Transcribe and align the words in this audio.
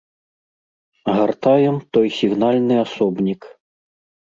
Гартаем 1.17 1.77
той 1.99 2.07
сігнальны 2.17 2.75
асобнік. 2.87 3.41